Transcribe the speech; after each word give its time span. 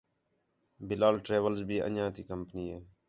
بلال 0.87 1.15
ٹریولز 1.25 1.61
بھی 1.67 1.77
اِنہیاں 1.85 2.09
تی 2.15 2.21
کمپنی 2.31 2.65
ہے 2.73 2.79